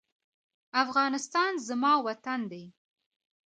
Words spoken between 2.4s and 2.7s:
دی.